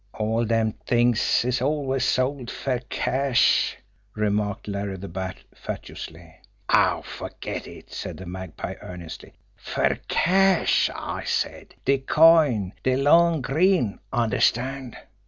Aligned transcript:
"All 0.15 0.45
dem 0.45 0.73
t'ings 0.87 1.45
is 1.45 1.61
always 1.61 2.03
sold 2.03 2.49
fer 2.49 2.79
cash," 2.89 3.77
remarked 4.15 4.67
Larry 4.67 4.97
the 4.97 5.07
Bat 5.07 5.37
fatuously. 5.53 6.37
"Aw, 6.69 7.03
ferget 7.03 7.67
it!" 7.67 7.91
said 7.91 8.17
the 8.17 8.25
Magpie 8.25 8.77
earnestly. 8.81 9.33
"Fer 9.55 9.99
CASH, 10.07 10.89
I 10.95 11.23
said 11.23 11.75
de 11.85 11.99
coin, 11.99 12.73
de 12.81 12.95
long 12.97 13.41
green 13.43 13.99
understand? 14.11 14.97